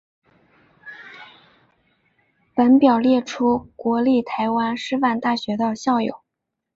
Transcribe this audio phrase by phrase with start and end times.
[2.55, 6.23] 本表列出国立台湾师范大学的校友。